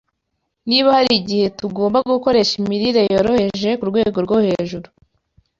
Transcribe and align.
Niba 0.69 0.89
hari 0.97 1.11
igihe 1.21 1.45
tugomba 1.59 1.97
gukoresha 2.09 2.53
imirire 2.61 3.01
yoroheje 3.13 3.69
ku 3.79 3.85
rwego 3.91 4.17
rwo 4.25 4.37
hejuru 4.45 4.87